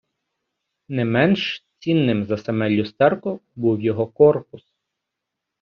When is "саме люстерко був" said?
2.37-3.81